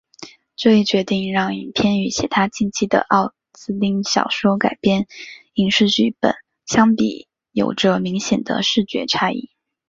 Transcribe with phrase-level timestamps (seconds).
[0.55, 5.05] 这一决定让影片与其他近期的奥斯汀小说改编
[5.53, 6.33] 影视剧本
[6.65, 9.51] 相比有着明显的视觉差异。